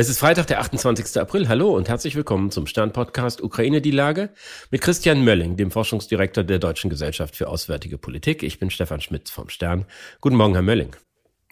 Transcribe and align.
Es 0.00 0.08
ist 0.08 0.18
Freitag, 0.18 0.46
der 0.46 0.60
28. 0.60 1.20
April. 1.20 1.46
Hallo 1.46 1.76
und 1.76 1.90
herzlich 1.90 2.16
willkommen 2.16 2.50
zum 2.50 2.66
Stern-Podcast 2.66 3.42
Ukraine 3.42 3.82
die 3.82 3.90
Lage 3.90 4.30
mit 4.70 4.80
Christian 4.80 5.22
Mölling, 5.22 5.58
dem 5.58 5.70
Forschungsdirektor 5.70 6.42
der 6.42 6.58
Deutschen 6.58 6.88
Gesellschaft 6.88 7.36
für 7.36 7.48
Auswärtige 7.48 7.98
Politik. 7.98 8.42
Ich 8.42 8.58
bin 8.58 8.70
Stefan 8.70 9.02
Schmitz 9.02 9.30
vom 9.30 9.50
Stern. 9.50 9.84
Guten 10.22 10.36
Morgen, 10.36 10.54
Herr 10.54 10.62
Mölling. 10.62 10.96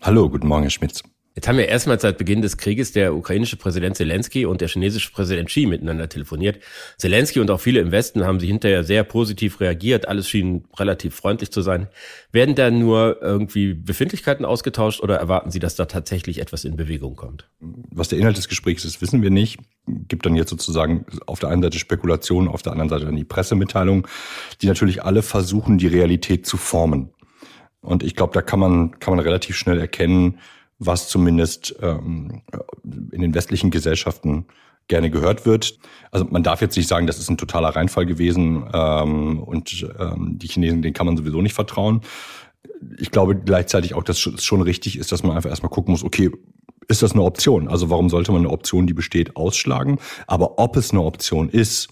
Hallo, 0.01 0.31
guten 0.31 0.47
Morgen, 0.49 0.63
Herr 0.63 0.71
Schmitz. 0.71 1.03
Jetzt 1.39 1.47
haben 1.47 1.59
wir 1.59 1.69
erstmals 1.69 2.03
seit 2.03 2.19
Beginn 2.19 2.43
des 2.43 2.57
Krieges 2.57 2.91
der 2.91 3.15
ukrainische 3.15 3.55
Präsident 3.55 3.95
Zelensky 3.95 4.45
und 4.45 4.61
der 4.61 4.67
chinesische 4.67 5.13
Präsident 5.13 5.49
Xi 5.49 5.67
miteinander 5.67 6.09
telefoniert. 6.09 6.59
Zelensky 6.97 7.39
und 7.39 7.49
auch 7.53 7.61
viele 7.61 7.79
im 7.79 7.93
Westen 7.93 8.25
haben 8.25 8.41
sie 8.41 8.49
hinterher 8.49 8.83
sehr 8.83 9.05
positiv 9.05 9.61
reagiert. 9.61 10.09
Alles 10.09 10.29
schien 10.29 10.65
relativ 10.77 11.15
freundlich 11.15 11.53
zu 11.53 11.63
sein. 11.63 11.87
Werden 12.33 12.57
da 12.57 12.73
nur 12.73 13.23
irgendwie 13.23 13.75
Befindlichkeiten 13.75 14.45
ausgetauscht 14.45 15.01
oder 15.01 15.15
erwarten 15.15 15.53
Sie, 15.53 15.61
dass 15.61 15.77
da 15.77 15.85
tatsächlich 15.85 16.41
etwas 16.41 16.65
in 16.65 16.75
Bewegung 16.75 17.15
kommt? 17.15 17.49
Was 17.61 18.09
der 18.09 18.19
Inhalt 18.19 18.37
des 18.37 18.49
Gesprächs 18.49 18.85
ist, 18.85 19.01
wissen 19.01 19.23
wir 19.23 19.31
nicht. 19.31 19.61
Gibt 19.87 20.27
dann 20.27 20.35
jetzt 20.35 20.51
sozusagen 20.51 21.07
auf 21.27 21.39
der 21.39 21.51
einen 21.51 21.63
Seite 21.63 21.79
Spekulationen, 21.79 22.49
auf 22.49 22.63
der 22.63 22.73
anderen 22.73 22.89
Seite 22.89 23.05
dann 23.05 23.15
die 23.15 23.23
Pressemitteilungen, 23.23 24.09
die 24.61 24.67
natürlich 24.67 25.05
alle 25.05 25.23
versuchen, 25.23 25.79
die 25.79 25.87
Realität 25.87 26.47
zu 26.47 26.57
formen. 26.57 27.13
Und 27.81 28.03
ich 28.03 28.17
glaube, 28.17 28.35
da 28.35 28.43
kann 28.43 28.59
man, 28.59 28.99
kann 28.99 29.15
man 29.15 29.25
relativ 29.25 29.57
schnell 29.57 29.79
erkennen, 29.79 30.41
was 30.79 31.09
zumindest 31.09 31.75
ähm, 31.81 32.43
in 33.13 33.21
den 33.21 33.35
westlichen 33.35 33.71
Gesellschaften 33.71 34.47
gerne 34.87 35.11
gehört 35.11 35.45
wird. 35.45 35.79
Also 36.11 36.27
man 36.31 36.43
darf 36.43 36.61
jetzt 36.61 36.77
nicht 36.77 36.89
sagen, 36.89 37.07
das 37.07 37.19
ist 37.19 37.29
ein 37.29 37.37
totaler 37.37 37.69
Reinfall 37.69 38.07
gewesen 38.07 38.65
ähm, 38.73 39.43
und 39.43 39.87
ähm, 39.99 40.39
die 40.39 40.49
Chinesen, 40.49 40.83
denen 40.83 40.95
kann 40.95 41.07
man 41.07 41.17
sowieso 41.17 41.43
nicht 41.43 41.55
vertrauen. 41.55 42.01
Ich 42.99 43.11
glaube 43.11 43.37
gleichzeitig 43.37 43.95
auch, 43.95 44.03
dass 44.03 44.25
es 44.27 44.45
schon 44.45 44.63
richtig 44.63 44.99
ist, 44.99 45.13
dass 45.13 45.23
man 45.23 45.37
einfach 45.37 45.51
erstmal 45.51 45.71
gucken 45.71 45.93
muss, 45.93 46.05
okay, 46.05 46.31
ist 46.89 47.03
das 47.03 47.13
eine 47.13 47.23
Option? 47.23 47.69
Also 47.69 47.91
warum 47.91 48.09
sollte 48.09 48.33
man 48.33 48.41
eine 48.41 48.51
Option, 48.51 48.87
die 48.87 48.95
besteht, 48.95 49.37
ausschlagen? 49.37 49.99
Aber 50.27 50.59
ob 50.59 50.77
es 50.77 50.91
eine 50.91 51.03
Option 51.03 51.51
ist, 51.51 51.89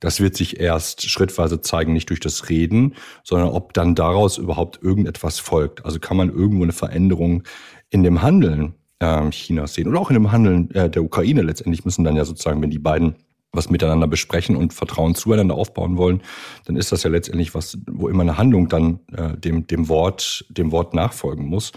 das 0.00 0.20
wird 0.20 0.36
sich 0.36 0.58
erst 0.58 1.08
schrittweise 1.08 1.60
zeigen, 1.60 1.92
nicht 1.92 2.10
durch 2.10 2.20
das 2.20 2.48
Reden, 2.48 2.94
sondern 3.22 3.50
ob 3.50 3.74
dann 3.74 3.94
daraus 3.94 4.38
überhaupt 4.38 4.82
irgendetwas 4.82 5.38
folgt. 5.38 5.84
Also 5.84 6.00
kann 6.00 6.16
man 6.16 6.30
irgendwo 6.30 6.64
eine 6.64 6.72
Veränderung 6.72 7.44
in 7.90 8.02
dem 8.02 8.22
Handeln 8.22 8.74
äh, 8.98 9.30
Chinas 9.30 9.74
sehen 9.74 9.88
oder 9.88 10.00
auch 10.00 10.10
in 10.10 10.14
dem 10.14 10.32
Handeln 10.32 10.70
äh, 10.72 10.90
der 10.90 11.02
Ukraine 11.02 11.42
letztendlich 11.42 11.84
müssen 11.84 12.04
dann 12.04 12.16
ja 12.16 12.24
sozusagen, 12.24 12.62
wenn 12.62 12.70
die 12.70 12.78
beiden 12.78 13.16
was 13.52 13.68
miteinander 13.68 14.06
besprechen 14.06 14.54
und 14.56 14.72
Vertrauen 14.72 15.14
zueinander 15.14 15.56
aufbauen 15.56 15.96
wollen, 15.96 16.22
dann 16.66 16.76
ist 16.76 16.92
das 16.92 17.02
ja 17.02 17.10
letztendlich 17.10 17.52
was, 17.52 17.78
wo 17.90 18.08
immer 18.08 18.22
eine 18.22 18.38
Handlung 18.38 18.68
dann 18.68 19.00
äh, 19.12 19.36
dem, 19.36 19.66
dem 19.66 19.88
Wort, 19.88 20.44
dem 20.50 20.70
Wort 20.70 20.94
nachfolgen 20.94 21.46
muss. 21.46 21.72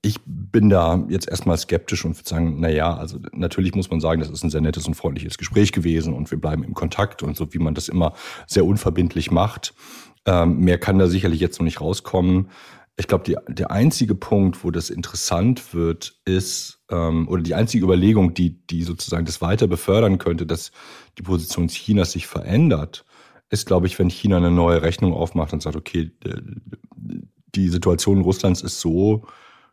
Ich 0.00 0.16
bin 0.24 0.70
da 0.70 1.04
jetzt 1.08 1.28
erstmal 1.28 1.58
skeptisch 1.58 2.04
und 2.04 2.16
würde 2.16 2.28
sagen, 2.28 2.56
na 2.60 2.68
ja, 2.68 2.96
also 2.96 3.18
natürlich 3.32 3.74
muss 3.74 3.90
man 3.90 4.00
sagen, 4.00 4.20
das 4.20 4.30
ist 4.30 4.44
ein 4.44 4.50
sehr 4.50 4.60
nettes 4.60 4.86
und 4.86 4.94
freundliches 4.94 5.38
Gespräch 5.38 5.72
gewesen 5.72 6.14
und 6.14 6.30
wir 6.30 6.40
bleiben 6.40 6.62
im 6.62 6.74
Kontakt 6.74 7.22
und 7.22 7.36
so 7.36 7.52
wie 7.52 7.58
man 7.58 7.74
das 7.74 7.88
immer 7.88 8.14
sehr 8.46 8.64
unverbindlich 8.64 9.32
macht. 9.32 9.74
Ähm, 10.24 10.58
mehr 10.58 10.78
kann 10.78 10.98
da 10.98 11.08
sicherlich 11.08 11.40
jetzt 11.40 11.58
noch 11.58 11.64
nicht 11.64 11.80
rauskommen. 11.80 12.50
Ich 12.96 13.08
glaube, 13.08 13.34
der 13.48 13.70
einzige 13.70 14.14
Punkt, 14.14 14.62
wo 14.62 14.70
das 14.70 14.90
interessant 14.90 15.72
wird, 15.74 16.20
ist, 16.24 16.80
ähm, 16.90 17.28
oder 17.28 17.42
die 17.42 17.54
einzige 17.54 17.84
Überlegung, 17.84 18.34
die, 18.34 18.64
die 18.66 18.82
sozusagen 18.82 19.24
das 19.24 19.40
weiter 19.40 19.66
befördern 19.66 20.18
könnte, 20.18 20.46
dass 20.46 20.70
die 21.16 21.22
Position 21.22 21.68
Chinas 21.68 22.12
sich 22.12 22.26
verändert, 22.26 23.04
ist, 23.50 23.66
glaube 23.66 23.86
ich, 23.86 23.98
wenn 23.98 24.10
China 24.10 24.36
eine 24.36 24.50
neue 24.50 24.82
Rechnung 24.82 25.12
aufmacht 25.12 25.52
und 25.52 25.62
sagt, 25.62 25.76
okay, 25.76 26.10
die 27.54 27.68
Situation 27.68 28.20
Russlands 28.20 28.62
ist 28.62 28.80
so 28.80 29.26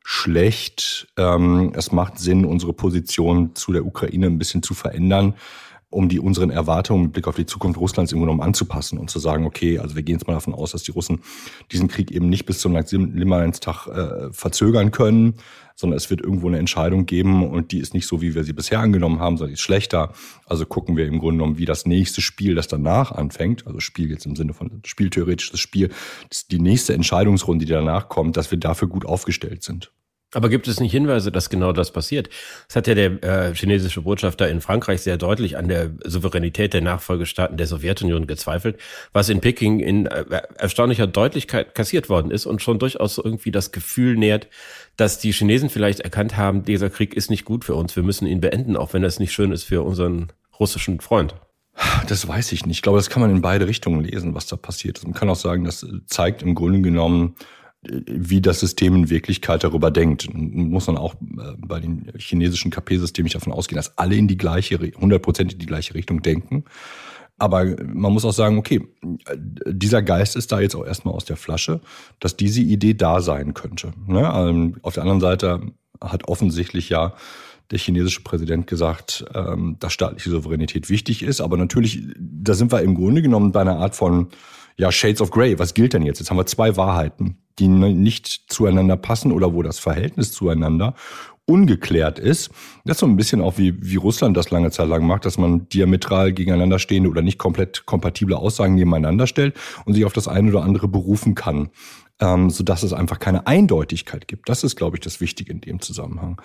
schlecht, 0.08 1.08
ähm, 1.18 1.74
es 1.76 1.92
macht 1.92 2.20
Sinn, 2.20 2.46
unsere 2.46 2.74
Position 2.74 3.56
zu 3.56 3.74
der 3.74 3.88
Ukraine 3.88 4.28
ein 4.28 4.38
bisschen 4.38 4.62
zu 4.62 4.76
verändern 4.76 5.34
um 5.96 6.10
die 6.10 6.20
unseren 6.20 6.50
Erwartungen 6.50 7.04
mit 7.04 7.14
Blick 7.14 7.28
auf 7.28 7.36
die 7.36 7.46
Zukunft 7.46 7.80
Russlands 7.80 8.12
im 8.12 8.20
genommen 8.20 8.42
anzupassen 8.42 9.00
und 9.00 9.10
zu 9.10 9.20
sagen, 9.20 9.46
okay, 9.46 9.80
also 9.80 9.96
wir 9.96 10.04
gehen 10.04 10.16
jetzt 10.18 10.28
mal 10.28 10.34
davon 10.34 10.54
aus, 10.54 10.72
dass 10.72 10.84
die 10.84 10.92
Russen 10.92 11.22
diesen 11.72 11.88
Krieg 11.88 12.12
eben 12.12 12.28
nicht 12.28 12.46
bis 12.46 12.60
zum 12.60 12.76
Limmerleinstag 12.76 13.88
äh, 13.88 14.34
verzögern 14.34 14.92
können, 14.92 15.36
sondern 15.76 15.96
es 15.98 16.10
wird 16.10 16.22
irgendwo 16.22 16.48
eine 16.48 16.60
Entscheidung 16.60 17.06
geben 17.06 17.48
und 17.48 17.72
die 17.72 17.80
ist 17.80 17.94
nicht 17.94 18.08
so, 18.08 18.22
wie 18.22 18.36
wir 18.36 18.44
sie 18.44 18.54
bisher 18.54 18.80
angenommen 18.80 19.20
haben, 19.20 19.38
sondern 19.38 19.52
die 19.52 19.56
ist 19.56 19.62
schlechter. 19.62 20.12
Also 20.46 20.66
gucken 20.66 20.98
wir 20.98 21.06
im 21.08 21.20
Grunde 21.20 21.38
genommen, 21.38 21.58
wie 21.58 21.66
das 21.66 21.86
nächste 21.86 22.22
Spiel, 22.22 22.56
das 22.56 22.68
danach 22.68 23.12
anfängt, 23.12 23.66
also 23.66 23.80
Spiel 23.80 24.10
jetzt 24.10 24.26
im 24.26 24.36
Sinne 24.36 24.54
von 24.54 24.82
spieltheoretisches 24.86 25.60
Spiel, 25.60 25.92
die 26.52 26.60
nächste 26.60 26.94
Entscheidungsrunde, 26.94 27.66
die 27.66 27.72
danach 27.72 28.10
kommt, 28.10 28.36
dass 28.36 28.52
wir 28.52 28.60
dafür 28.60 28.90
gut 28.90 29.06
aufgestellt 29.06 29.64
sind. 29.64 29.92
Aber 30.36 30.50
gibt 30.50 30.68
es 30.68 30.82
nicht 30.82 30.92
Hinweise, 30.92 31.32
dass 31.32 31.50
genau 31.50 31.72
das 31.72 31.92
passiert? 31.92 32.30
Das 32.68 32.76
hat 32.76 32.88
ja 32.88 32.94
der 32.94 33.24
äh, 33.24 33.56
chinesische 33.56 34.02
Botschafter 34.02 34.50
in 34.50 34.60
Frankreich 34.60 35.02
sehr 35.02 35.16
deutlich 35.16 35.56
an 35.58 35.70
der 35.70 35.92
Souveränität 36.04 36.74
der 36.74 36.82
Nachfolgestaaten 36.82 37.56
der 37.56 37.68
Sowjetunion 37.68 38.28
gezweifelt, 38.28 38.78
was 39.14 39.30
in 39.30 39.40
Peking 39.40 39.80
in 39.80 40.08
äh, 40.08 40.42
erstaunlicher 40.58 41.08
Deutlichkeit 41.08 41.74
kassiert 41.74 42.10
worden 42.10 42.32
ist 42.32 42.46
und 42.46 42.62
schon 42.62 42.80
durchaus 42.80 43.18
irgendwie 43.18 43.52
das 43.52 43.72
Gefühl 43.72 44.18
nährt, 44.18 44.50
dass 44.98 45.20
die 45.20 45.32
Chinesen 45.32 45.70
vielleicht 45.70 46.02
erkannt 46.02 46.36
haben, 46.36 46.64
dieser 46.64 46.90
Krieg 46.90 47.14
ist 47.14 47.30
nicht 47.30 47.46
gut 47.46 47.64
für 47.64 47.76
uns, 47.76 47.96
wir 47.96 48.04
müssen 48.04 48.28
ihn 48.28 48.42
beenden, 48.42 48.76
auch 48.76 48.94
wenn 48.94 49.04
das 49.04 49.20
nicht 49.20 49.32
schön 49.32 49.54
ist 49.54 49.64
für 49.64 49.84
unseren 49.84 50.34
russischen 50.60 51.00
Freund. 51.00 51.34
Das 52.08 52.28
weiß 52.28 52.52
ich 52.52 52.66
nicht. 52.66 52.78
Ich 52.78 52.82
glaube, 52.82 52.98
das 52.98 53.10
kann 53.10 53.22
man 53.22 53.32
in 53.32 53.42
beide 53.42 53.68
Richtungen 53.68 54.04
lesen, 54.04 54.36
was 54.36 54.48
da 54.48 54.58
passiert 54.58 54.98
ist. 54.98 55.06
Man 55.06 55.14
kann 55.14 55.30
auch 55.30 55.36
sagen, 55.36 55.64
das 55.64 55.86
zeigt 56.08 56.42
im 56.42 56.56
Grunde 56.56 56.82
genommen, 56.82 57.36
wie 57.88 58.42
das 58.42 58.60
System 58.60 58.96
in 58.96 59.10
Wirklichkeit 59.10 59.64
darüber 59.64 59.92
denkt. 59.92 60.28
Muss 60.34 60.88
man 60.88 60.98
auch 60.98 61.14
äh, 61.16 61.54
bei 61.58 61.80
den 61.80 62.12
chinesischen 62.18 62.72
KP-Systemen 62.72 63.32
davon 63.32 63.54
ausgehen, 63.54 63.78
dass 63.78 63.98
alle 63.98 64.16
in 64.16 64.28
die 64.28 64.38
gleiche, 64.38 64.78
100% 64.78 65.42
in 65.42 65.60
die 65.60 65.66
gleiche 65.66 65.94
Richtung 65.94 66.22
denken. 66.22 66.66
Aber 67.38 67.66
man 67.84 68.14
muss 68.14 68.24
auch 68.24 68.34
sagen, 68.34 68.58
okay, 68.58 68.88
dieser 69.68 70.02
Geist 70.02 70.36
ist 70.38 70.52
da 70.52 70.62
jetzt 70.62 70.76
auch 70.76 70.86
erstmal 70.86 71.14
aus 71.14 71.26
der 71.26 71.36
Flasche, 71.36 71.82
dass 72.20 72.38
diese 72.38 72.62
Idee 72.62 72.94
da 72.94 73.22
sein 73.22 73.54
könnte. 73.54 73.92
Ne? 74.08 74.32
Ähm, 74.34 74.78
auf 74.84 74.94
der 74.94 75.04
anderen 75.04 75.20
Seite 75.20 75.62
hat 76.00 76.28
offensichtlich 76.30 76.90
ja 76.90 77.14
der 77.72 77.80
chinesische 77.80 78.22
Präsident 78.22 78.68
gesagt, 78.68 79.26
ähm, 79.34 79.76
dass 79.80 79.92
staatliche 79.92 80.30
Souveränität 80.30 80.90
wichtig 80.90 81.24
ist. 81.24 81.42
Aber 81.42 81.58
natürlich, 81.58 82.04
da 82.18 82.54
sind 82.54 82.72
wir 82.72 82.82
im 82.82 82.96
Grunde 82.96 83.22
genommen 83.22 83.52
bei 83.52 83.62
einer 83.62 83.78
Art 83.80 83.96
von 83.96 84.28
ja, 84.78 84.92
Shades 84.92 85.22
of 85.22 85.32
Grey. 85.32 85.58
Was 85.60 85.74
gilt 85.74 85.94
denn 85.94 86.04
jetzt? 86.04 86.20
Jetzt 86.20 86.30
haben 86.30 86.38
wir 86.38 86.46
zwei 86.46 86.76
Wahrheiten 86.78 87.38
die 87.60 87.68
nicht 87.68 88.46
zueinander 88.48 88.98
passen 88.98 89.32
oder 89.32 89.54
wo 89.54 89.62
das 89.64 89.80
Verhältnis 89.80 90.32
zueinander 90.32 90.94
ungeklärt 91.48 92.18
ist. 92.18 92.50
Das 92.86 92.96
ist 92.96 93.02
so 93.02 93.06
ein 93.06 93.18
bisschen 93.18 93.40
auch 93.40 93.58
wie, 93.58 93.76
wie 93.80 93.98
Russland 93.98 94.36
das 94.36 94.50
lange 94.50 94.72
Zeit 94.72 94.88
lang 94.88 95.06
macht, 95.06 95.26
dass 95.26 95.38
man 95.38 95.70
diametral 95.70 96.34
gegeneinander 96.34 96.80
stehende 96.80 97.10
oder 97.10 97.22
nicht 97.22 97.38
komplett 97.38 97.86
kompatible 97.86 98.36
Aussagen 98.36 98.74
nebeneinander 98.74 99.28
stellt 99.28 99.56
und 99.86 99.94
sich 99.94 100.06
auf 100.06 100.14
das 100.14 100.28
eine 100.28 100.50
oder 100.50 100.64
andere 100.64 100.88
berufen 100.88 101.36
kann, 101.36 101.70
ähm, 102.20 102.50
sodass 102.50 102.82
es 102.82 102.94
einfach 102.94 103.20
keine 103.20 103.46
Eindeutigkeit 103.46 104.28
gibt. 104.28 104.50
Das 104.50 104.64
ist, 104.64 104.76
glaube 104.76 104.98
ich, 104.98 105.02
das 105.02 105.22
Wichtige 105.22 105.52
in 105.52 105.62
dem 105.62 105.82
Zusammenhang. 105.82 106.42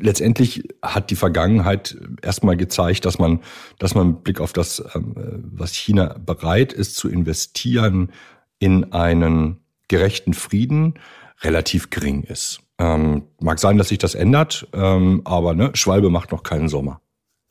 Letztendlich 0.00 0.64
hat 0.82 1.10
die 1.10 1.16
Vergangenheit 1.16 1.96
erstmal 2.22 2.56
gezeigt, 2.56 3.04
dass 3.04 3.18
man, 3.18 3.40
dass 3.78 3.94
man 3.94 4.08
mit 4.08 4.24
Blick 4.24 4.40
auf 4.40 4.52
das, 4.52 4.82
ähm, 4.94 5.14
was 5.52 5.72
China 5.74 6.16
bereit 6.18 6.72
ist 6.72 6.96
zu 6.96 7.08
investieren 7.08 8.12
in 8.58 8.92
einen 8.92 9.60
gerechten 9.88 10.34
Frieden 10.34 10.94
relativ 11.40 11.90
gering 11.90 12.22
ist. 12.22 12.60
Ähm, 12.78 13.24
mag 13.40 13.58
sein, 13.58 13.78
dass 13.78 13.88
sich 13.88 13.98
das 13.98 14.14
ändert, 14.14 14.68
ähm, 14.72 15.22
aber 15.24 15.54
ne, 15.54 15.70
Schwalbe 15.74 16.10
macht 16.10 16.32
noch 16.32 16.42
keinen 16.42 16.68
Sommer. 16.68 17.00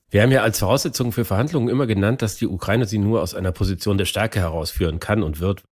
Wir 0.09 0.21
haben 0.21 0.31
ja 0.31 0.41
als 0.41 0.59
Voraussetzung 0.59 1.11
für 1.11 1.25
Verhandlungen 1.25 1.67
immer 1.67 1.85
genannt, 1.85 2.21
dass 2.21 2.37
die 2.37 2.47
Ukraine 2.47 2.85
sie 2.85 2.97
nur 2.97 3.21
aus 3.21 3.35
einer 3.35 3.51
Position 3.51 3.97
der 3.97 4.05
Stärke 4.05 4.39
herausführen 4.39 4.99
kann 4.99 5.21
und 5.21 5.41
wird. 5.41 5.63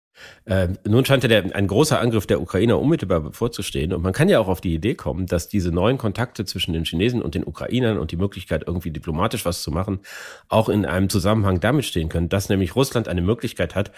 Äh, 0.46 0.70
nun 0.88 1.06
scheint 1.06 1.24
ja 1.24 1.30
der, 1.30 1.56
ein 1.56 1.68
großer 1.68 2.00
Angriff 2.00 2.28
der 2.28 2.42
Ukrainer 2.42 2.80
unmittelbar 2.80 3.22
bevorzustehen. 3.22 3.94
Und 3.94 4.02
man 4.02 4.14
kann 4.14 4.30
ja 4.30 4.40
auch 4.40 4.48
auf 4.48 4.62
die 4.62 4.74
Idee 4.74 4.96
kommen, 4.96 5.26
dass 5.26 5.48
diese 5.48 5.72
neuen 5.72 5.98
Kontakte 5.98 6.46
zwischen 6.46 6.74
den 6.74 6.86
Chinesen 6.86 7.22
und 7.22 7.36
den 7.36 7.44
Ukrainern 7.44 7.98
und 7.98 8.12
die 8.12 8.18
Möglichkeit, 8.18 8.64
irgendwie 8.68 8.92
diplomatisch 8.92 9.46
was 9.46 9.62
zu 9.62 9.72
machen, 9.72 10.00
auch 10.50 10.70
in 10.70 10.86
einem 10.86 11.10
Zusammenhang 11.10 11.60
damit 11.60 11.86
stehen 11.86 12.10
können, 12.10 12.30
dass 12.30 12.50
nämlich 12.50 12.76
Russland 12.76 13.08
eine 13.08 13.22
Möglichkeit 13.22 13.76
hat, 13.76 13.92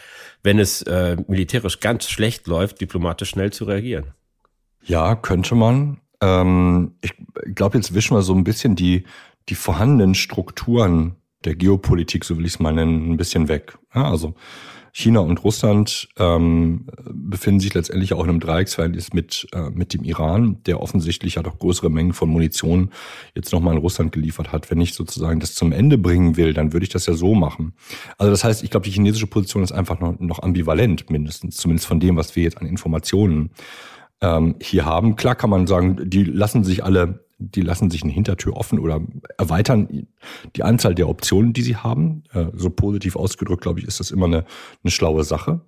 wenn 0.44 0.60
es 0.60 0.82
äh, 0.84 1.18
militärisch 1.28 1.80
ganz 1.80 2.10
schlecht 2.10 2.48
läuft, 2.48 2.82
diplomatisch 2.82 3.30
schnell 3.30 3.52
zu 3.52 3.66
reagieren. 3.66 4.14
Ja, 4.84 5.16
könnte 5.16 5.56
man. 5.56 6.00
Ähm, 6.22 6.96
ich 7.02 7.14
glaube, 7.54 7.78
jetzt 7.78 7.94
wischen 7.94 8.16
wir 8.16 8.22
so 8.22 8.34
ein 8.34 8.44
bisschen 8.44 8.76
die, 8.76 9.04
die 9.50 9.56
vorhandenen 9.56 10.16
Strukturen 10.16 11.16
der 11.46 11.56
Geopolitik, 11.56 12.26
so 12.26 12.38
will 12.38 12.46
ich 12.46 12.54
es 12.54 12.60
mal 12.60 12.74
nennen, 12.74 13.12
ein 13.12 13.18
bisschen 13.18 13.48
weg. 13.48 13.78
Ja, 13.94 14.10
also 14.10 14.36
China 15.00 15.20
und 15.20 15.44
Russland 15.44 16.10
ähm, 16.18 16.88
befinden 17.04 17.60
sich 17.60 17.72
letztendlich 17.76 18.14
auch 18.14 18.24
in 18.24 18.32
einem 18.32 18.40
Dreiecksverhältnis 18.40 19.14
mit, 19.14 19.48
äh, 19.54 19.70
mit 19.70 19.94
dem 19.94 20.04
Iran, 20.04 20.58
der 20.66 20.82
offensichtlich 20.82 21.36
ja 21.36 21.44
doch 21.44 21.60
größere 21.60 21.92
Mengen 21.92 22.14
von 22.14 22.30
Munition 22.30 22.90
jetzt 23.36 23.54
nochmal 23.54 23.76
in 23.76 23.80
Russland 23.80 24.12
geliefert 24.12 24.52
hat. 24.52 24.72
Wenn 24.72 24.82
ich 24.82 24.96
sozusagen 24.96 25.40
das 25.40 25.54
zum 25.54 25.72
Ende 25.72 26.00
bringen 26.00 26.36
will, 26.36 26.52
dann 26.56 26.74
würde 26.74 26.84
ich 26.84 26.90
das 26.90 27.06
ja 27.06 27.14
so 27.14 27.36
machen. 27.36 27.74
Also 28.18 28.32
das 28.32 28.44
heißt, 28.44 28.64
ich 28.64 28.72
glaube, 28.72 28.86
die 28.86 28.92
chinesische 28.92 29.28
Position 29.28 29.62
ist 29.62 29.72
einfach 29.72 30.00
noch, 30.00 30.20
noch 30.20 30.42
ambivalent, 30.42 31.12
mindestens, 31.12 31.58
zumindest 31.58 31.88
von 31.88 32.00
dem, 32.00 32.16
was 32.16 32.36
wir 32.36 32.42
jetzt 32.42 32.58
an 32.58 32.66
Informationen 32.66 33.52
ähm, 34.22 34.56
hier 34.60 34.86
haben. 34.86 35.16
Klar 35.16 35.36
kann 35.36 35.52
man 35.52 35.68
sagen, 35.68 36.10
die 36.10 36.24
lassen 36.24 36.64
sich 36.64 36.84
alle 36.84 37.27
die 37.40 37.62
lassen 37.62 37.90
sich 37.90 38.04
eine 38.04 38.12
Hintertür 38.12 38.56
offen 38.56 38.80
oder 38.80 39.02
erweitern 39.38 40.08
die 40.56 40.64
Anzahl 40.64 40.96
der 40.96 41.08
Optionen, 41.08 41.54
die 41.54 41.62
sie 41.62 41.76
haben. 41.76 42.24
Äh, 42.34 42.48
so 42.54 42.70
positiv 42.70 43.16
ausgedrückt, 43.16 43.62
glaube 43.62 43.80
ich, 43.80 43.88
ist 43.88 44.00
das 44.00 44.12
immer 44.12 44.26
eine, 44.26 44.46
eine 44.84 44.92
schlaue 44.92 45.24
Sache. 45.24 45.62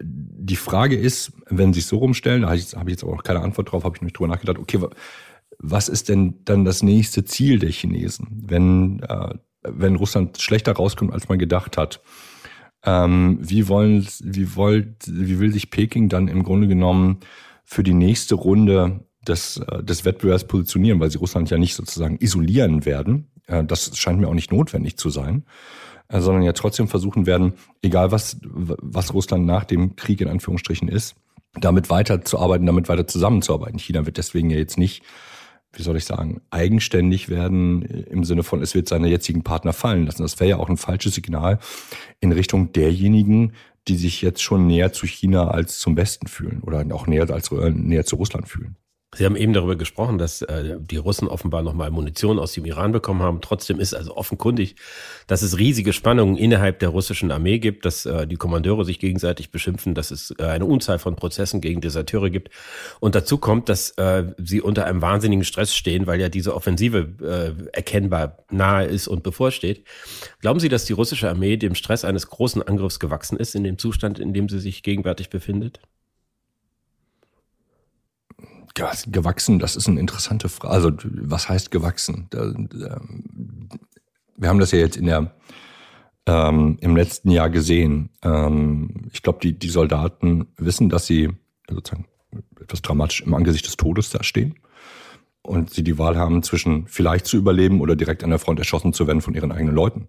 Die 0.00 0.56
Frage 0.56 0.96
ist, 0.96 1.32
wenn 1.48 1.72
sie 1.72 1.80
es 1.80 1.88
so 1.88 1.98
rumstellen, 1.98 2.42
da 2.42 2.48
habe 2.48 2.58
ich, 2.58 2.72
jetzt 2.72 3.04
aber 3.04 3.14
auch 3.14 3.22
keine 3.22 3.40
Antwort 3.40 3.72
drauf, 3.72 3.84
habe 3.84 3.96
ich 3.96 4.02
nicht 4.02 4.18
drüber 4.18 4.28
nachgedacht, 4.28 4.58
okay, 4.58 4.80
was 5.58 5.88
ist 5.88 6.08
denn 6.08 6.40
dann 6.44 6.64
das 6.64 6.82
nächste 6.82 7.24
Ziel 7.24 7.58
der 7.58 7.70
Chinesen, 7.70 8.44
wenn, 8.46 9.00
äh, 9.00 9.34
wenn 9.62 9.96
Russland 9.96 10.40
schlechter 10.40 10.72
rauskommt, 10.72 11.12
als 11.12 11.28
man 11.28 11.38
gedacht 11.38 11.76
hat? 11.76 12.02
Ähm, 12.82 13.38
wie, 13.40 13.68
wollen, 13.68 14.06
wie, 14.20 14.54
wollt, 14.54 14.96
wie 15.06 15.38
will 15.38 15.52
sich 15.52 15.70
Peking 15.70 16.08
dann 16.08 16.28
im 16.28 16.42
Grunde 16.42 16.68
genommen 16.68 17.20
für 17.64 17.82
die 17.82 17.94
nächste 17.94 18.34
Runde 18.34 19.06
des, 19.28 19.58
äh, 19.58 19.82
des 19.82 20.04
Wettbewerbs 20.04 20.44
positionieren, 20.44 21.00
weil 21.00 21.10
sie 21.10 21.18
Russland 21.18 21.50
ja 21.50 21.58
nicht 21.58 21.74
sozusagen 21.74 22.18
isolieren 22.20 22.84
werden. 22.84 23.28
Äh, 23.46 23.64
das 23.64 23.96
scheint 23.96 24.20
mir 24.20 24.28
auch 24.28 24.34
nicht 24.34 24.52
notwendig 24.52 24.96
zu 24.96 25.10
sein, 25.10 25.44
äh, 26.08 26.20
sondern 26.20 26.42
ja 26.42 26.52
trotzdem 26.52 26.88
versuchen 26.88 27.26
werden, 27.26 27.54
egal 27.82 28.12
was, 28.12 28.38
was 28.42 29.14
Russland 29.14 29.46
nach 29.46 29.64
dem 29.64 29.96
Krieg 29.96 30.20
in 30.20 30.28
Anführungsstrichen 30.28 30.88
ist, 30.88 31.16
damit 31.54 31.90
weiterzuarbeiten, 31.90 32.66
damit 32.66 32.88
weiter 32.88 33.06
zusammenzuarbeiten. 33.06 33.78
China 33.78 34.06
wird 34.06 34.18
deswegen 34.18 34.50
ja 34.50 34.58
jetzt 34.58 34.78
nicht, 34.78 35.02
wie 35.72 35.82
soll 35.82 35.96
ich 35.96 36.04
sagen, 36.04 36.40
eigenständig 36.50 37.28
werden 37.28 37.82
im 37.82 38.24
Sinne 38.24 38.42
von, 38.42 38.62
es 38.62 38.74
wird 38.74 38.88
seine 38.88 39.08
jetzigen 39.08 39.42
Partner 39.42 39.72
fallen 39.72 40.06
lassen. 40.06 40.22
Das 40.22 40.38
wäre 40.40 40.50
ja 40.50 40.56
auch 40.58 40.68
ein 40.68 40.76
falsches 40.76 41.14
Signal 41.14 41.58
in 42.20 42.32
Richtung 42.32 42.72
derjenigen, 42.72 43.52
die 43.88 43.96
sich 43.96 44.22
jetzt 44.22 44.42
schon 44.42 44.66
näher 44.66 44.92
zu 44.92 45.06
China 45.06 45.48
als 45.48 45.78
zum 45.78 45.96
Westen 45.96 46.26
fühlen 46.26 46.60
oder 46.62 46.84
auch 46.94 47.06
näher 47.06 47.30
als 47.30 47.50
näher 47.50 48.04
zu 48.04 48.16
Russland 48.16 48.48
fühlen. 48.48 48.76
Sie 49.16 49.24
haben 49.24 49.36
eben 49.36 49.54
darüber 49.54 49.76
gesprochen, 49.76 50.18
dass 50.18 50.42
äh, 50.42 50.76
die 50.78 50.98
Russen 50.98 51.26
offenbar 51.26 51.62
nochmal 51.62 51.90
Munition 51.90 52.38
aus 52.38 52.52
dem 52.52 52.66
Iran 52.66 52.92
bekommen 52.92 53.22
haben. 53.22 53.40
Trotzdem 53.40 53.80
ist 53.80 53.94
also 53.94 54.14
offenkundig, 54.14 54.76
dass 55.26 55.40
es 55.40 55.56
riesige 55.56 55.94
Spannungen 55.94 56.36
innerhalb 56.36 56.80
der 56.80 56.90
russischen 56.90 57.30
Armee 57.30 57.58
gibt, 57.58 57.86
dass 57.86 58.04
äh, 58.04 58.26
die 58.26 58.36
Kommandeure 58.36 58.84
sich 58.84 58.98
gegenseitig 58.98 59.50
beschimpfen, 59.50 59.94
dass 59.94 60.10
es 60.10 60.34
äh, 60.38 60.44
eine 60.44 60.66
Unzahl 60.66 60.98
von 60.98 61.16
Prozessen 61.16 61.62
gegen 61.62 61.80
Deserteure 61.80 62.28
gibt. 62.28 62.50
Und 63.00 63.14
dazu 63.14 63.38
kommt, 63.38 63.70
dass 63.70 63.90
äh, 63.92 64.24
sie 64.36 64.60
unter 64.60 64.84
einem 64.84 65.00
wahnsinnigen 65.00 65.44
Stress 65.44 65.74
stehen, 65.74 66.06
weil 66.06 66.20
ja 66.20 66.28
diese 66.28 66.54
Offensive 66.54 67.08
äh, 67.22 67.74
erkennbar 67.74 68.44
nahe 68.50 68.84
ist 68.84 69.08
und 69.08 69.22
bevorsteht. 69.22 69.86
Glauben 70.40 70.60
Sie, 70.60 70.68
dass 70.68 70.84
die 70.84 70.92
russische 70.92 71.30
Armee 71.30 71.56
dem 71.56 71.74
Stress 71.74 72.04
eines 72.04 72.28
großen 72.28 72.62
Angriffs 72.62 73.00
gewachsen 73.00 73.38
ist 73.38 73.54
in 73.54 73.64
dem 73.64 73.78
Zustand, 73.78 74.18
in 74.18 74.34
dem 74.34 74.50
sie 74.50 74.60
sich 74.60 74.82
gegenwärtig 74.82 75.30
befindet? 75.30 75.80
Gewachsen, 79.06 79.58
das 79.58 79.74
ist 79.74 79.88
eine 79.88 80.00
interessante 80.00 80.48
Frage. 80.48 80.74
Also, 80.74 80.92
was 81.02 81.48
heißt 81.48 81.70
gewachsen? 81.70 82.26
Da, 82.30 82.52
wir 84.36 84.48
haben 84.48 84.58
das 84.58 84.72
ja 84.72 84.78
jetzt 84.78 84.96
in 84.96 85.06
der, 85.06 85.34
ähm, 86.26 86.76
im 86.80 86.96
letzten 86.96 87.30
Jahr 87.30 87.50
gesehen. 87.50 88.10
Ähm, 88.22 89.08
ich 89.12 89.22
glaube, 89.22 89.38
die, 89.42 89.58
die 89.58 89.70
Soldaten 89.70 90.48
wissen, 90.56 90.88
dass 90.88 91.06
sie 91.06 91.30
sozusagen 91.70 92.06
etwas 92.60 92.82
dramatisch 92.82 93.22
im 93.22 93.34
Angesicht 93.34 93.66
des 93.66 93.76
Todes 93.76 94.10
da 94.10 94.22
stehen 94.22 94.56
und 95.42 95.70
sie 95.72 95.82
die 95.82 95.98
Wahl 95.98 96.16
haben 96.16 96.42
zwischen 96.42 96.86
vielleicht 96.86 97.26
zu 97.26 97.36
überleben 97.36 97.80
oder 97.80 97.96
direkt 97.96 98.24
an 98.24 98.30
der 98.30 98.38
Front 98.38 98.58
erschossen 98.58 98.92
zu 98.92 99.06
werden 99.06 99.22
von 99.22 99.34
ihren 99.34 99.52
eigenen 99.52 99.74
Leuten 99.74 100.08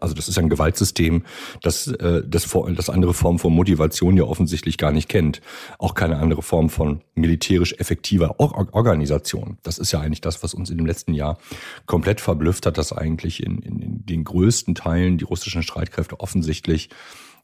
also 0.00 0.14
das 0.14 0.28
ist 0.28 0.38
ein 0.38 0.48
Gewaltsystem, 0.48 1.24
das, 1.62 1.86
äh, 1.86 2.22
das, 2.26 2.48
das 2.74 2.90
andere 2.90 3.14
Form 3.14 3.38
von 3.38 3.52
Motivation 3.52 4.16
ja 4.16 4.24
offensichtlich 4.24 4.78
gar 4.78 4.92
nicht 4.92 5.08
kennt. 5.08 5.40
Auch 5.78 5.94
keine 5.94 6.16
andere 6.16 6.42
Form 6.42 6.70
von 6.70 7.02
militärisch 7.14 7.74
effektiver 7.74 8.40
Or 8.40 8.68
Organisation. 8.72 9.58
Das 9.62 9.78
ist 9.78 9.92
ja 9.92 10.00
eigentlich 10.00 10.20
das, 10.20 10.42
was 10.42 10.54
uns 10.54 10.70
in 10.70 10.78
dem 10.78 10.86
letzten 10.86 11.14
Jahr 11.14 11.38
komplett 11.86 12.20
verblüfft 12.20 12.66
hat, 12.66 12.78
dass 12.78 12.92
eigentlich 12.92 13.42
in, 13.42 13.58
in, 13.58 13.80
in 13.80 14.06
den 14.06 14.24
größten 14.24 14.74
Teilen 14.74 15.18
die 15.18 15.24
russischen 15.24 15.62
Streitkräfte 15.62 16.20
offensichtlich 16.20 16.90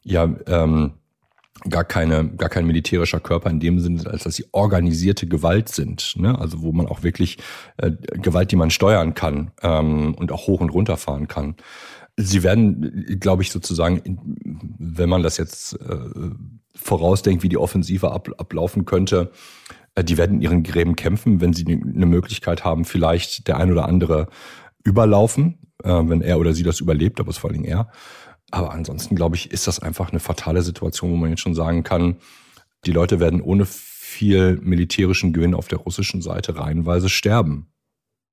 ja 0.03 0.29
ähm, 0.47 0.93
gar 1.69 1.83
keine 1.85 2.29
gar 2.29 2.49
kein 2.49 2.65
militärischer 2.65 3.19
Körper 3.19 3.49
in 3.49 3.59
dem 3.59 3.79
Sinne, 3.79 4.05
als 4.09 4.23
dass 4.23 4.35
sie 4.35 4.45
organisierte 4.51 5.27
Gewalt 5.27 5.69
sind. 5.69 6.15
Ne? 6.17 6.37
Also 6.37 6.61
wo 6.61 6.71
man 6.71 6.87
auch 6.87 7.03
wirklich 7.03 7.37
äh, 7.77 7.91
Gewalt, 7.91 8.51
die 8.51 8.55
man 8.55 8.69
steuern 8.69 9.13
kann 9.13 9.51
ähm, 9.61 10.13
und 10.15 10.31
auch 10.31 10.47
hoch 10.47 10.59
und 10.59 10.69
runter 10.69 10.97
fahren 10.97 11.27
kann. 11.27 11.55
Sie 12.15 12.43
werden, 12.43 13.19
glaube 13.19 13.41
ich, 13.41 13.51
sozusagen, 13.51 14.19
wenn 14.77 15.09
man 15.09 15.23
das 15.23 15.37
jetzt 15.37 15.73
äh, 15.81 16.09
vorausdenkt, 16.75 17.43
wie 17.43 17.49
die 17.49 17.57
Offensive 17.57 18.11
ab, 18.11 18.29
ablaufen 18.37 18.85
könnte, 18.85 19.31
äh, 19.95 20.03
die 20.03 20.17
werden 20.17 20.37
in 20.37 20.41
ihren 20.41 20.63
Gräben 20.63 20.95
kämpfen, 20.95 21.41
wenn 21.41 21.53
sie 21.53 21.65
eine 21.65 22.05
Möglichkeit 22.05 22.63
haben, 22.63 22.85
vielleicht 22.85 23.47
der 23.47 23.57
ein 23.57 23.71
oder 23.71 23.87
andere 23.87 24.27
überlaufen, 24.83 25.59
äh, 25.83 25.89
wenn 25.89 26.21
er 26.21 26.39
oder 26.39 26.53
sie 26.53 26.63
das 26.63 26.79
überlebt, 26.79 27.19
aber 27.19 27.29
es 27.29 27.37
vor 27.37 27.51
Dingen 27.51 27.65
er. 27.65 27.89
Aber 28.51 28.71
ansonsten, 28.71 29.15
glaube 29.15 29.35
ich, 29.35 29.51
ist 29.51 29.65
das 29.65 29.79
einfach 29.79 30.11
eine 30.11 30.19
fatale 30.19 30.61
Situation, 30.61 31.11
wo 31.11 31.15
man 31.15 31.31
jetzt 31.31 31.41
schon 31.41 31.55
sagen 31.55 31.83
kann, 31.83 32.17
die 32.85 32.91
Leute 32.91 33.19
werden 33.19 33.41
ohne 33.41 33.65
viel 33.65 34.59
militärischen 34.61 35.33
Gewinn 35.33 35.55
auf 35.55 35.67
der 35.67 35.79
russischen 35.79 36.21
Seite 36.21 36.57
reihenweise 36.57 37.09
sterben. 37.09 37.71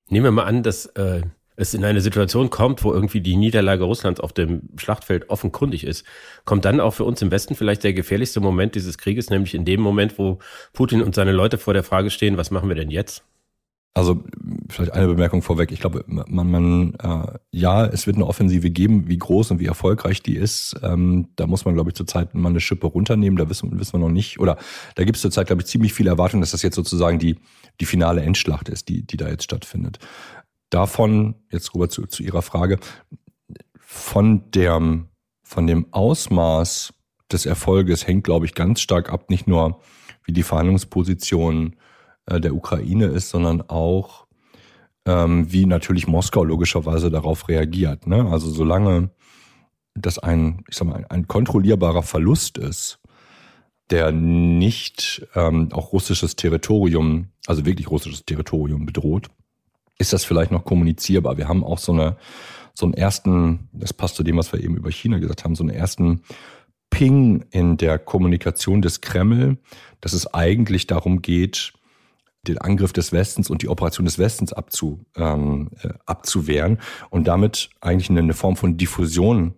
Nehmen 0.09 0.25
wir 0.25 0.33
mal 0.33 0.45
an, 0.45 0.63
dass 0.63 0.87
äh, 0.87 1.23
es 1.57 1.75
in 1.75 1.85
eine 1.85 2.01
Situation 2.01 2.51
kommt, 2.51 2.85
wo 2.85 2.93
irgendwie 2.93 3.21
die 3.21 3.37
Niederlage 3.37 3.85
Russlands 3.85 4.21
auf 4.21 4.33
dem 4.33 4.63
Schlachtfeld 4.77 5.29
offenkundig 5.29 5.85
ist, 5.85 6.07
kommt 6.45 6.65
dann 6.65 6.81
auch 6.81 6.95
für 6.95 7.05
uns 7.05 7.21
im 7.23 7.31
Westen 7.31 7.55
vielleicht 7.55 7.85
der 7.85 7.93
gefährlichste 7.93 8.41
Moment 8.41 8.75
dieses 8.75 8.99
Krieges, 8.99 9.31
nämlich 9.31 9.55
in 9.55 9.65
dem 9.65 9.81
Moment, 9.81 10.19
wo 10.19 10.39
Putin 10.73 11.03
und 11.03 11.15
seine 11.15 11.33
Leute 11.33 11.59
vor 11.59 11.75
der 11.75 11.83
Frage 11.83 12.11
stehen, 12.11 12.37
was 12.37 12.51
machen 12.51 12.69
wir 12.69 12.77
denn 12.77 12.91
jetzt? 12.91 13.25
Also 13.93 14.23
vielleicht 14.69 14.93
eine 14.93 15.09
Bemerkung 15.09 15.43
vorweg. 15.43 15.73
Ich 15.73 15.81
glaube, 15.81 16.05
man, 16.07 16.49
man 16.49 16.95
äh, 16.95 17.39
ja, 17.51 17.85
es 17.87 18.07
wird 18.07 18.17
eine 18.17 18.27
Offensive 18.27 18.71
geben, 18.71 19.09
wie 19.09 19.19
groß 19.19 19.51
und 19.51 19.59
wie 19.59 19.67
erfolgreich 19.67 20.23
die 20.23 20.37
ist. 20.37 20.77
Ähm, 20.85 21.29
da 21.35 21.49
muss 21.49 21.65
man, 21.65 21.75
glaube 21.75 21.91
ich, 21.91 21.97
zurzeit 21.97 22.33
mal 22.33 22.51
eine 22.51 22.61
Schippe 22.61 22.87
runternehmen. 22.87 23.37
Da 23.37 23.51
wissen, 23.51 23.81
wissen 23.81 23.95
wir 23.95 23.99
noch 23.99 24.09
nicht. 24.09 24.39
Oder 24.39 24.59
da 24.95 25.03
gibt 25.03 25.17
es 25.17 25.23
zurzeit, 25.23 25.49
glaube 25.49 25.63
ich, 25.63 25.67
ziemlich 25.67 25.93
viele 25.93 26.11
Erwartungen, 26.11 26.41
dass 26.41 26.53
das 26.53 26.63
jetzt 26.63 26.77
sozusagen 26.77 27.19
die 27.19 27.37
die 27.81 27.87
finale 27.87 28.23
Endschlacht 28.23 28.69
ist, 28.69 28.89
die 28.89 29.05
die 29.05 29.17
da 29.17 29.29
jetzt 29.29 29.45
stattfindet 29.45 29.99
davon, 30.71 31.35
jetzt 31.51 31.75
rüber 31.75 31.89
zu, 31.89 32.07
zu 32.07 32.23
Ihrer 32.23 32.43
Frage, 32.43 32.79
von 33.79 34.51
der, 34.53 34.81
von 35.43 35.67
dem 35.67 35.93
Ausmaß 35.93 36.95
des 37.31 37.47
Erfolges 37.47 38.07
hängt, 38.07 38.25
glaube 38.25 38.47
ich, 38.47 38.55
ganz 38.55 38.81
stark 38.81 39.13
ab, 39.13 39.31
nicht 39.31 39.47
nur 39.47 39.81
wie 40.25 40.33
die 40.33 40.43
Verhandlungsposition 40.43 41.77
äh, 42.27 42.41
der 42.41 42.55
Ukraine 42.55 43.07
ist, 43.07 43.31
sondern 43.31 43.63
auch 43.63 44.27
ähm, 45.07 45.51
wie 45.53 45.67
natürlich 45.67 46.07
Moskau 46.07 46.45
logischerweise 46.45 47.11
darauf 47.11 47.49
reagiert. 47.49 48.07
Ne? 48.07 48.29
Also 48.31 48.51
solange 48.51 49.11
das 49.95 50.19
ein, 50.19 50.65
ich 50.69 50.77
sag 50.77 50.89
mal, 50.89 51.05
ein 51.09 51.27
kontrollierbarer 51.27 52.03
Verlust 52.03 52.59
ist, 52.59 53.01
der 53.91 54.13
nicht 54.13 55.27
ähm, 55.35 55.73
auch 55.73 55.93
russisches 55.93 56.37
Territorium, 56.37 57.31
also 57.47 57.67
wirklich 57.67 57.91
russisches 57.91 58.25
Territorium 58.25 58.87
bedroht, 58.87 59.29
ist 60.01 60.15
das 60.15 60.25
vielleicht 60.25 60.51
noch 60.51 60.65
kommunizierbar. 60.65 61.37
Wir 61.37 61.47
haben 61.47 61.63
auch 61.63 61.79
so 61.79 61.93
eine, 61.93 62.17
so 62.73 62.87
einen 62.87 62.95
ersten, 62.95 63.69
das 63.73 63.93
passt 63.93 64.17
zu 64.17 64.23
dem, 64.23 64.39
was 64.39 64.53
wir 64.53 64.61
eben 64.61 64.77
über 64.77 64.91
China 64.91 65.19
gesagt 65.19 65.45
haben, 65.45 65.55
so 65.55 65.63
einen 65.63 65.75
ersten 65.75 66.23
Ping 66.89 67.45
in 67.51 67.77
der 67.77 67.99
Kommunikation 67.99 68.81
des 68.81 69.03
Kreml, 69.03 69.59
dass 70.01 70.15
es 70.15 70.33
eigentlich 70.33 70.87
darum 70.87 71.21
geht, 71.21 71.75
den 72.49 72.57
Angriff 72.57 72.95
des 72.95 73.13
Westens 73.13 73.51
und 73.51 73.61
die 73.61 73.69
Operation 73.69 74.07
des 74.07 74.19
Westens 74.19 74.55
abzu, 74.55 75.05
ähm, 75.17 75.69
äh, 75.83 75.91
abzuwehren 76.07 76.79
und 77.11 77.29
damit 77.29 77.69
eigentlich 77.83 78.09
eine, 78.09 78.21
eine 78.21 78.33
Form 78.33 78.57
von 78.57 78.79
Diffusion 78.79 79.55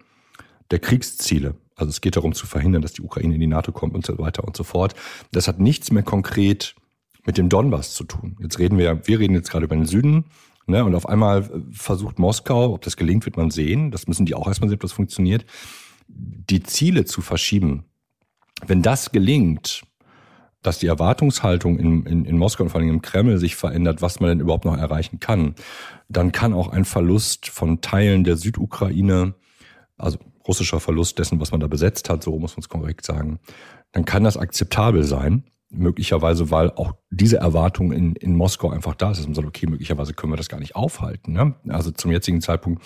der 0.73 0.81
Kriegsziele. 0.81 1.55
Also 1.77 1.91
es 1.91 2.01
geht 2.01 2.17
darum 2.17 2.35
zu 2.35 2.47
verhindern, 2.47 2.83
dass 2.83 2.93
die 2.93 3.03
Ukraine 3.03 3.35
in 3.35 3.41
die 3.41 3.47
NATO 3.47 3.71
kommt 3.71 3.95
und 3.95 4.05
so 4.05 4.19
weiter 4.19 4.43
und 4.43 4.57
so 4.57 4.65
fort. 4.65 4.95
Das 5.31 5.47
hat 5.47 5.61
nichts 5.61 5.93
mehr 5.93 6.03
konkret 6.03 6.75
mit 7.25 7.39
dem 7.39 7.49
Donbass 7.49 7.95
zu 7.95 8.05
tun. 8.05 8.37
Jetzt 8.41 8.59
reden 8.59 8.79
wir, 8.79 9.07
wir 9.07 9.19
reden 9.19 9.35
jetzt 9.35 9.51
gerade 9.51 9.65
über 9.65 9.77
den 9.77 9.87
Süden, 9.87 10.25
ne, 10.67 10.85
und 10.85 10.95
auf 10.95 11.09
einmal 11.09 11.49
versucht 11.73 12.19
Moskau, 12.19 12.75
ob 12.75 12.83
das 12.83 12.97
gelingt, 12.97 13.25
wird 13.25 13.37
man 13.37 13.51
sehen. 13.51 13.91
Das 13.91 14.07
müssen 14.09 14.27
die 14.27 14.35
auch 14.35 14.47
erstmal 14.47 14.69
sehen, 14.69 14.77
ob 14.77 14.83
das 14.83 14.93
funktioniert, 14.93 15.45
die 16.09 16.63
Ziele 16.63 17.05
zu 17.05 17.21
verschieben. 17.21 17.85
Wenn 18.67 18.83
das 18.83 19.13
gelingt, 19.13 19.83
dass 20.63 20.79
die 20.79 20.87
Erwartungshaltung 20.87 21.79
in, 21.79 22.07
in, 22.07 22.25
in 22.25 22.39
Moskau 22.39 22.65
und 22.65 22.71
vor 22.71 22.81
allem 22.81 22.91
im 22.91 23.03
Kreml 23.03 23.39
sich 23.39 23.57
verändert, 23.57 24.01
was 24.01 24.21
man 24.21 24.29
denn 24.29 24.41
überhaupt 24.41 24.65
noch 24.65 24.77
erreichen 24.77 25.19
kann, 25.19 25.57
dann 26.09 26.31
kann 26.31 26.55
auch 26.55 26.69
ein 26.69 26.85
Verlust 26.85 27.49
von 27.49 27.81
Teilen 27.81 28.23
der 28.23 28.37
Südukraine, 28.37 29.35
also 29.97 30.19
russischer 30.47 30.79
Verlust 30.79 31.19
dessen, 31.19 31.41
was 31.41 31.51
man 31.51 31.61
da 31.61 31.67
besetzt 31.67 32.09
hat, 32.09 32.23
so 32.23 32.39
muss 32.39 32.57
man 32.57 32.63
es 32.63 32.69
korrekt 32.69 33.05
sagen, 33.05 33.41
dann 33.91 34.05
kann 34.05 34.25
das 34.25 34.37
akzeptabel 34.37 35.03
sein 35.03 35.45
möglicherweise, 35.73 36.51
weil 36.51 36.71
auch 36.71 36.93
diese 37.11 37.39
Erwartung 37.39 37.93
in, 37.93 38.15
in 38.17 38.37
Moskau 38.37 38.71
einfach 38.71 38.95
da 38.95 39.11
ist. 39.11 39.19
Dass 39.19 39.27
man 39.27 39.35
sagt, 39.35 39.49
okay, 39.49 39.67
möglicherweise 39.67 40.15
können 40.15 40.33
wir 40.33 40.37
das 40.37 40.49
gar 40.49 40.61
nicht 40.61 40.77
aufhalten. 40.77 41.33
Ne? 41.33 41.55
Also 41.69 41.91
zum 41.91 42.11
jetzigen 42.11 42.41
Zeitpunkt 42.41 42.83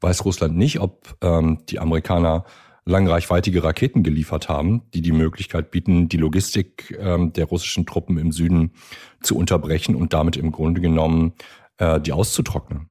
weiß 0.00 0.24
Russland 0.24 0.56
nicht, 0.56 0.80
ob 0.80 1.16
ähm, 1.20 1.58
die 1.68 1.78
Amerikaner 1.78 2.44
langreichweitige 2.84 3.62
Raketen 3.62 4.02
geliefert 4.02 4.48
haben, 4.48 4.82
die 4.92 5.02
die 5.02 5.12
Möglichkeit 5.12 5.70
bieten, 5.70 6.08
die 6.08 6.16
Logistik 6.16 6.96
ähm, 6.98 7.32
der 7.32 7.44
russischen 7.44 7.86
Truppen 7.86 8.18
im 8.18 8.32
Süden 8.32 8.72
zu 9.20 9.36
unterbrechen 9.36 9.94
und 9.94 10.12
damit 10.12 10.36
im 10.36 10.50
Grunde 10.50 10.80
genommen 10.80 11.34
äh, 11.78 12.00
die 12.00 12.12
auszutrocknen. 12.12 12.88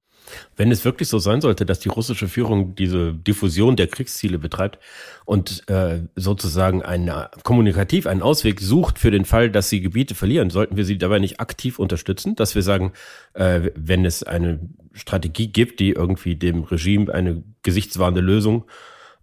Wenn 0.56 0.72
es 0.72 0.86
wirklich 0.86 1.10
so 1.10 1.20
sein 1.20 1.42
sollte, 1.42 1.66
dass 1.66 1.80
die 1.80 1.90
russische 1.90 2.28
Führung 2.28 2.76
diese 2.76 3.14
Diffusion 3.14 3.76
der 3.76 3.88
Kriegsziele 3.88 4.40
betreibt 4.40 4.80
und 5.26 5.68
äh, 5.70 6.02
sozusagen 6.16 6.82
eine, 6.84 7.30
kommunikativ 7.44 8.08
einen 8.08 8.22
Ausweg 8.22 8.60
sucht 8.60 9.00
für 9.00 9.12
den 9.12 9.26
Fall, 9.26 9.50
dass 9.50 9.70
sie 9.70 9.82
Gebiete 9.82 10.16
verlieren, 10.16 10.50
sollten 10.50 10.78
wir 10.78 10.86
sie 10.86 10.98
dabei 10.98 11.20
nicht 11.20 11.40
aktiv 11.40 11.80
unterstützen, 11.80 12.36
dass 12.36 12.56
wir 12.56 12.64
sagen, 12.64 12.94
äh, 13.34 13.72
wenn 13.76 14.06
es 14.06 14.24
eine 14.24 14.60
Strategie 14.94 15.48
gibt, 15.48 15.80
die 15.80 15.92
irgendwie 15.92 16.36
dem 16.36 16.64
Regime 16.64 17.14
eine 17.14 17.44
gesichtswahrende 17.64 18.22
Lösung 18.22 18.66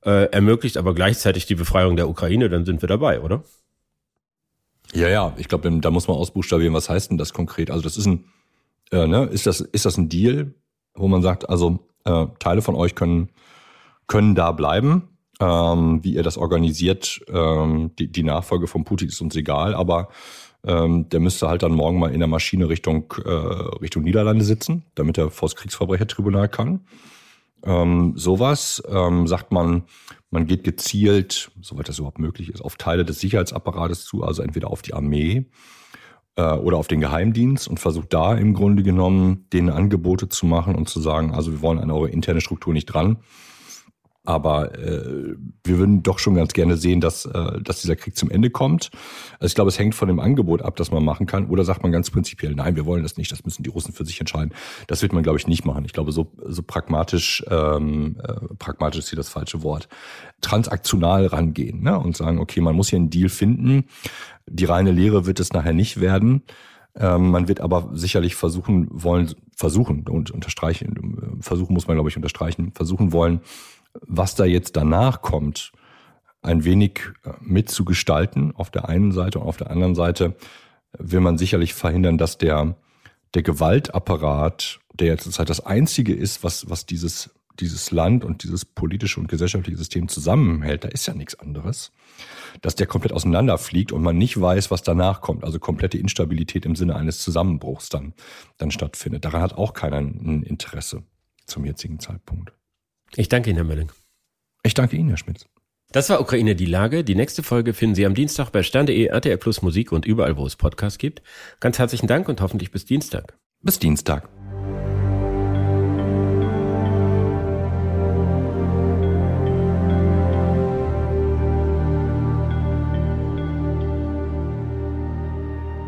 äh, 0.04 0.30
ermöglicht, 0.30 0.76
aber 0.76 0.94
gleichzeitig 0.94 1.46
die 1.46 1.54
Befreiung 1.54 1.96
der 1.96 2.08
Ukraine, 2.08 2.48
dann 2.48 2.64
sind 2.64 2.82
wir 2.82 2.88
dabei, 2.88 3.20
oder? 3.20 3.42
Ja, 4.94 5.08
ja, 5.08 5.34
ich 5.36 5.48
glaube, 5.48 5.70
da 5.80 5.90
muss 5.90 6.08
man 6.08 6.16
ausbuchstabieren, 6.16 6.72
was 6.74 6.88
heißt 6.88 7.10
denn 7.10 7.18
das 7.18 7.32
konkret? 7.32 7.70
Also 7.70 7.82
das 7.82 7.96
ist 7.96 8.06
ein, 8.06 8.24
äh, 8.90 9.06
ne, 9.06 9.24
ist 9.24 9.46
das, 9.46 9.60
ist 9.60 9.84
das 9.84 9.98
ein 9.98 10.08
Deal, 10.08 10.54
wo 10.98 11.08
man 11.08 11.22
sagt, 11.22 11.48
also 11.48 11.78
äh, 12.04 12.26
Teile 12.38 12.62
von 12.62 12.74
euch 12.74 12.94
können, 12.94 13.30
können 14.06 14.34
da 14.34 14.52
bleiben. 14.52 15.08
Ähm, 15.40 16.02
wie 16.02 16.14
ihr 16.14 16.24
das 16.24 16.36
organisiert, 16.36 17.20
ähm, 17.28 17.92
die, 17.96 18.10
die 18.10 18.24
Nachfolge 18.24 18.66
von 18.66 18.82
Putin 18.82 19.08
ist 19.08 19.20
uns 19.20 19.36
egal, 19.36 19.72
aber 19.72 20.08
ähm, 20.66 21.08
der 21.10 21.20
müsste 21.20 21.48
halt 21.48 21.62
dann 21.62 21.72
morgen 21.72 22.00
mal 22.00 22.12
in 22.12 22.18
der 22.18 22.26
Maschine 22.26 22.68
Richtung, 22.68 23.14
äh, 23.24 23.30
Richtung 23.30 24.02
Niederlande 24.02 24.44
sitzen, 24.44 24.84
damit 24.96 25.16
er 25.16 25.30
vor 25.30 25.48
das 25.48 25.54
Kriegsverbrechertribunal 25.54 26.48
kann. 26.48 26.80
Ähm, 27.62 28.14
sowas 28.16 28.82
ähm, 28.88 29.28
sagt 29.28 29.52
man, 29.52 29.84
man 30.30 30.46
geht 30.46 30.64
gezielt, 30.64 31.50
soweit 31.60 31.88
das 31.88 31.98
überhaupt 31.98 32.18
möglich 32.18 32.50
ist, 32.50 32.60
auf 32.60 32.76
Teile 32.76 33.04
des 33.04 33.20
Sicherheitsapparates 33.20 34.04
zu, 34.04 34.24
also 34.24 34.42
entweder 34.42 34.70
auf 34.70 34.82
die 34.82 34.94
Armee 34.94 35.46
oder 36.38 36.76
auf 36.76 36.88
den 36.88 37.00
Geheimdienst 37.00 37.68
und 37.68 37.80
versucht 37.80 38.12
da 38.14 38.34
im 38.34 38.54
Grunde 38.54 38.82
genommen 38.82 39.46
denen 39.52 39.70
Angebote 39.70 40.28
zu 40.28 40.46
machen 40.46 40.74
und 40.74 40.88
zu 40.88 41.00
sagen, 41.00 41.34
also 41.34 41.50
wir 41.50 41.62
wollen 41.62 41.80
an 41.80 41.90
eure 41.90 42.08
interne 42.08 42.40
Struktur 42.40 42.72
nicht 42.72 42.86
dran. 42.86 43.16
Aber 44.28 44.78
äh, 44.78 45.36
wir 45.64 45.78
würden 45.78 46.02
doch 46.02 46.18
schon 46.18 46.34
ganz 46.34 46.52
gerne 46.52 46.76
sehen, 46.76 47.00
dass, 47.00 47.24
äh, 47.24 47.62
dass 47.62 47.80
dieser 47.80 47.96
Krieg 47.96 48.14
zum 48.14 48.30
Ende 48.30 48.50
kommt. 48.50 48.90
Also 49.40 49.46
ich 49.46 49.54
glaube, 49.54 49.70
es 49.70 49.78
hängt 49.78 49.94
von 49.94 50.06
dem 50.06 50.20
Angebot 50.20 50.60
ab, 50.60 50.76
das 50.76 50.90
man 50.90 51.02
machen 51.02 51.24
kann. 51.24 51.46
Oder 51.46 51.64
sagt 51.64 51.82
man 51.82 51.92
ganz 51.92 52.10
prinzipiell, 52.10 52.54
nein, 52.54 52.76
wir 52.76 52.84
wollen 52.84 53.02
das 53.02 53.16
nicht, 53.16 53.32
das 53.32 53.46
müssen 53.46 53.62
die 53.62 53.70
Russen 53.70 53.94
für 53.94 54.04
sich 54.04 54.20
entscheiden. 54.20 54.52
Das 54.86 55.00
wird 55.00 55.14
man, 55.14 55.22
glaube 55.22 55.38
ich, 55.38 55.46
nicht 55.46 55.64
machen. 55.64 55.86
Ich 55.86 55.94
glaube, 55.94 56.12
so, 56.12 56.30
so 56.44 56.62
pragmatisch, 56.62 57.42
ähm, 57.48 58.18
äh, 58.22 58.54
pragmatisch 58.58 58.98
ist 58.98 59.08
hier 59.08 59.16
das 59.16 59.30
falsche 59.30 59.62
Wort, 59.62 59.88
transaktional 60.42 61.24
rangehen 61.24 61.82
ne? 61.82 61.98
und 61.98 62.14
sagen, 62.14 62.38
okay, 62.38 62.60
man 62.60 62.76
muss 62.76 62.90
hier 62.90 62.98
einen 62.98 63.08
Deal 63.08 63.30
finden. 63.30 63.84
Die 64.46 64.66
reine 64.66 64.92
Lehre 64.92 65.24
wird 65.24 65.40
es 65.40 65.54
nachher 65.54 65.72
nicht 65.72 66.02
werden. 66.02 66.42
Ähm, 66.96 67.30
man 67.30 67.48
wird 67.48 67.60
aber 67.60 67.88
sicherlich 67.94 68.34
versuchen 68.34 68.88
wollen, 68.90 69.34
versuchen 69.56 70.06
und 70.06 70.30
unterstreichen, 70.30 71.38
versuchen 71.40 71.72
muss 71.72 71.86
man, 71.86 71.96
glaube 71.96 72.10
ich, 72.10 72.16
unterstreichen, 72.16 72.72
versuchen 72.72 73.12
wollen, 73.12 73.40
was 74.06 74.34
da 74.34 74.44
jetzt 74.44 74.76
danach 74.76 75.22
kommt, 75.22 75.72
ein 76.42 76.64
wenig 76.64 77.00
äh, 77.24 77.30
mitzugestalten 77.40 78.54
auf 78.54 78.70
der 78.70 78.88
einen 78.88 79.12
Seite 79.12 79.38
und 79.38 79.46
auf 79.46 79.56
der 79.56 79.70
anderen 79.70 79.94
Seite 79.94 80.36
will 80.96 81.20
man 81.20 81.38
sicherlich 81.38 81.74
verhindern, 81.74 82.18
dass 82.18 82.38
der, 82.38 82.76
der 83.34 83.42
Gewaltapparat, 83.42 84.80
der 84.94 85.08
jetzt 85.08 85.24
zurzeit 85.24 85.50
das 85.50 85.60
einzige 85.60 86.14
ist, 86.14 86.42
was, 86.42 86.70
was 86.70 86.86
dieses, 86.86 87.30
dieses 87.60 87.90
Land 87.90 88.24
und 88.24 88.44
dieses 88.44 88.64
politische 88.64 89.20
und 89.20 89.28
gesellschaftliche 89.28 89.76
System 89.76 90.08
zusammenhält, 90.08 90.84
da 90.84 90.88
ist 90.88 91.06
ja 91.06 91.14
nichts 91.14 91.38
anderes, 91.38 91.92
dass 92.62 92.74
der 92.74 92.86
komplett 92.86 93.12
auseinanderfliegt 93.12 93.92
und 93.92 94.02
man 94.02 94.16
nicht 94.16 94.40
weiß, 94.40 94.70
was 94.70 94.82
danach 94.82 95.20
kommt. 95.20 95.44
Also 95.44 95.58
komplette 95.58 95.98
Instabilität 95.98 96.64
im 96.64 96.76
Sinne 96.76 96.96
eines 96.96 97.18
Zusammenbruchs 97.18 97.88
dann, 97.88 98.14
dann 98.56 98.70
stattfindet. 98.70 99.24
Daran 99.24 99.42
hat 99.42 99.54
auch 99.54 99.74
keiner 99.74 99.98
ein 99.98 100.42
Interesse 100.42 101.02
zum 101.46 101.64
jetzigen 101.64 101.98
Zeitpunkt. 101.98 102.52
Ich 103.16 103.28
danke 103.28 103.50
Ihnen, 103.50 103.56
Herr 103.56 103.64
Mölling. 103.64 103.90
Ich 104.62 104.74
danke 104.74 104.96
Ihnen, 104.96 105.08
Herr 105.08 105.16
Schmitz. 105.16 105.46
Das 105.90 106.10
war 106.10 106.20
Ukraine 106.20 106.54
die 106.54 106.66
Lage. 106.66 107.02
Die 107.02 107.14
nächste 107.14 107.42
Folge 107.42 107.72
finden 107.72 107.94
Sie 107.94 108.04
am 108.04 108.14
Dienstag 108.14 108.50
bei 108.50 108.62
Stern.de, 108.62 109.06
RTL 109.06 109.38
Plus 109.38 109.62
Musik 109.62 109.90
und 109.92 110.04
überall, 110.04 110.36
wo 110.36 110.44
es 110.46 110.56
Podcasts 110.56 110.98
gibt. 110.98 111.22
Ganz 111.60 111.78
herzlichen 111.78 112.06
Dank 112.06 112.28
und 112.28 112.42
hoffentlich 112.42 112.70
bis 112.70 112.84
Dienstag. 112.84 113.38
Bis 113.62 113.78
Dienstag. 113.78 114.28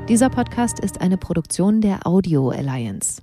Dieser 0.08 0.28
Podcast 0.28 0.80
ist 0.80 1.00
eine 1.00 1.18
Produktion 1.18 1.80
der 1.80 2.04
Audio 2.04 2.48
Alliance. 2.48 3.22